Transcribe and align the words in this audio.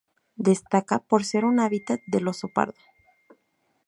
Destaca 0.49 0.97
por 0.97 1.23
ser 1.25 1.45
un 1.45 1.55
hábitat 1.59 1.99
del 2.11 2.27
oso 2.33 2.47
pardo. 2.55 2.81